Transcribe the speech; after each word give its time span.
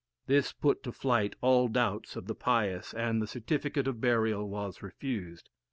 This 0.25 0.51
put 0.51 0.81
to 0.81 0.91
flight 0.91 1.35
all 1.41 1.67
doubts 1.67 2.15
of 2.15 2.25
the 2.25 2.33
pious, 2.33 2.91
and 2.91 3.21
the 3.21 3.27
certificate 3.27 3.87
of 3.87 4.01
burial 4.01 4.49
was 4.49 4.81
refused. 4.81 5.47